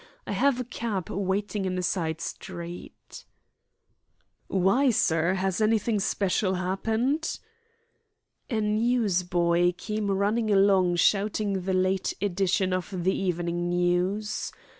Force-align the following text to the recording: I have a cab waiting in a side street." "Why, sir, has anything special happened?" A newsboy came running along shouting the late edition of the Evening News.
I 0.25 0.31
have 0.31 0.59
a 0.59 0.63
cab 0.63 1.11
waiting 1.11 1.65
in 1.65 1.77
a 1.77 1.83
side 1.83 2.21
street." 2.21 3.23
"Why, 4.47 4.89
sir, 4.89 5.35
has 5.35 5.61
anything 5.61 5.99
special 5.99 6.55
happened?" 6.55 7.37
A 8.49 8.61
newsboy 8.61 9.73
came 9.77 10.09
running 10.09 10.49
along 10.51 10.95
shouting 10.95 11.61
the 11.65 11.73
late 11.75 12.15
edition 12.19 12.73
of 12.73 12.91
the 13.03 13.13
Evening 13.15 13.69
News. 13.69 14.51